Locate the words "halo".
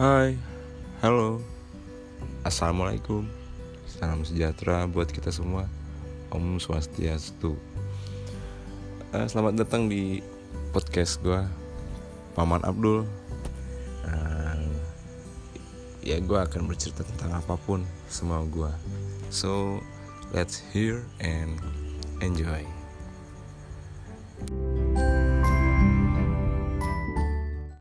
1.04-1.44